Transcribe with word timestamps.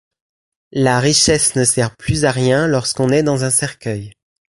La 0.73 0.99
richesse 0.99 1.55
ne 1.55 1.63
sert 1.63 1.95
plus 1.95 2.25
à 2.25 2.31
rien 2.31 2.65
lorsqu'on 2.65 3.09
est 3.11 3.21
dans 3.21 3.43
un 3.43 3.51
cercueil. 3.51 4.11